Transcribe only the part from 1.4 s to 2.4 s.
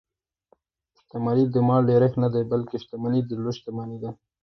د مال ډېرښت نه